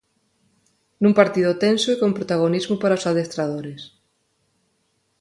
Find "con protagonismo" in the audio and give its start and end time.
2.01-2.75